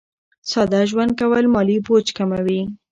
ساده 0.51 0.81
ژوند 0.89 1.11
کول 1.19 1.45
مالي 1.53 1.77
بوج 1.85 2.05
کموي. 2.17 2.61